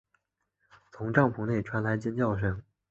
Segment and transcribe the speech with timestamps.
[0.91, 2.63] 从帐篷内传来尖叫声